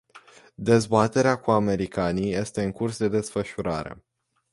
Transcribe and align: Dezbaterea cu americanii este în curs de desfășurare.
Dezbaterea 0.55 1.39
cu 1.39 1.51
americanii 1.51 2.33
este 2.33 2.63
în 2.63 2.71
curs 2.71 2.97
de 2.97 3.07
desfășurare. 3.07 4.03